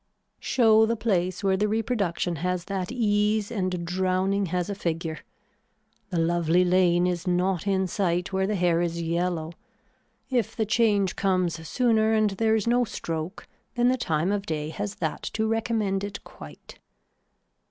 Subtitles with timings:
[0.39, 5.19] Show the place where the reproduction has that ease and drowning has a figure.
[6.09, 9.53] The lovely lane is not in sight where the hair is yellow.
[10.27, 14.69] If the change comes sooner and there is no stroke then the time of day
[14.69, 16.79] has that to recommend it quite.